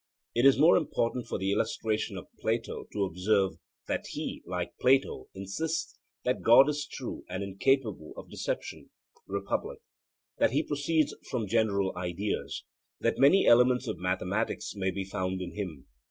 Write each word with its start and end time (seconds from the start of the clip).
It 0.33 0.47
is 0.47 0.57
more 0.57 0.77
important 0.77 1.27
for 1.27 1.37
the 1.37 1.51
illustration 1.51 2.17
of 2.17 2.25
Plato 2.39 2.87
to 2.91 3.03
observe 3.05 3.51
that 3.87 4.07
he, 4.07 4.41
like 4.47 4.73
Plato, 4.81 5.27
insists 5.35 5.99
that 6.23 6.41
God 6.41 6.67
is 6.69 6.87
true 6.87 7.23
and 7.29 7.43
incapable 7.43 8.11
of 8.17 8.27
deception 8.31 8.89
(Republic) 9.27 9.77
that 10.39 10.49
he 10.53 10.63
proceeds 10.63 11.13
from 11.29 11.45
general 11.45 11.95
ideas, 11.95 12.63
that 12.99 13.19
many 13.19 13.45
elements 13.45 13.87
of 13.87 13.99
mathematics 13.99 14.73
may 14.75 14.89
be 14.89 15.05
found 15.05 15.39
in 15.39 15.53
him. 15.53 15.85